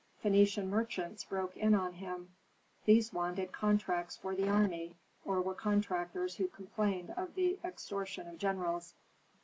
[0.25, 2.31] Phœnician merchants broke in on him;
[2.85, 8.39] these wanted contracts for the army, or were contractors who complained of the extortion of
[8.39, 8.95] generals.